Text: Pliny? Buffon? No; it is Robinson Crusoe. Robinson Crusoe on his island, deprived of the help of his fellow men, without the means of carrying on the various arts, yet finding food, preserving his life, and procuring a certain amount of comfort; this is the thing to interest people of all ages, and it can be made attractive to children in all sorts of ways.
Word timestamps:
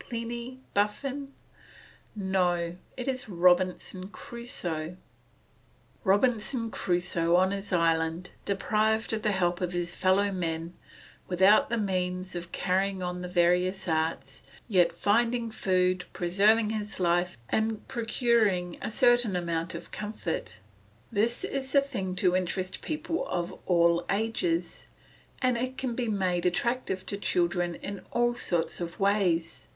Pliny? 0.00 0.60
Buffon? 0.74 1.32
No; 2.14 2.76
it 2.96 3.08
is 3.08 3.28
Robinson 3.28 4.10
Crusoe. 4.10 4.96
Robinson 6.04 6.70
Crusoe 6.70 7.34
on 7.34 7.50
his 7.50 7.72
island, 7.72 8.30
deprived 8.44 9.12
of 9.12 9.22
the 9.22 9.32
help 9.32 9.60
of 9.60 9.72
his 9.72 9.96
fellow 9.96 10.30
men, 10.30 10.72
without 11.26 11.68
the 11.68 11.76
means 11.78 12.36
of 12.36 12.52
carrying 12.52 13.02
on 13.02 13.22
the 13.22 13.28
various 13.28 13.88
arts, 13.88 14.42
yet 14.68 14.92
finding 14.92 15.50
food, 15.50 16.04
preserving 16.12 16.70
his 16.70 17.00
life, 17.00 17.36
and 17.48 17.88
procuring 17.88 18.78
a 18.80 18.92
certain 18.92 19.34
amount 19.34 19.74
of 19.74 19.90
comfort; 19.90 20.60
this 21.10 21.42
is 21.42 21.72
the 21.72 21.80
thing 21.80 22.14
to 22.14 22.36
interest 22.36 22.82
people 22.82 23.26
of 23.26 23.50
all 23.66 24.04
ages, 24.08 24.86
and 25.42 25.56
it 25.58 25.76
can 25.76 25.96
be 25.96 26.06
made 26.06 26.46
attractive 26.46 27.04
to 27.04 27.16
children 27.16 27.74
in 27.74 27.98
all 28.12 28.36
sorts 28.36 28.80
of 28.80 29.00
ways. 29.00 29.66